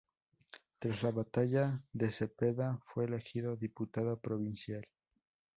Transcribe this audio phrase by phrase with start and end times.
[0.79, 4.87] Tras la batalla de Cepeda, fue elegido diputado provincial.